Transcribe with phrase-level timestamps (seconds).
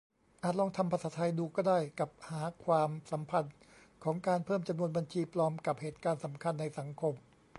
[0.43, 3.55] อาจลองทำภาษาไทยดูก็ได้ กับหาความสัมพันธ์
[4.03, 7.13] ของการเพิ่มจำนวนบัญชีปลอมกับเหตุการณ์สำคัญในสังคม?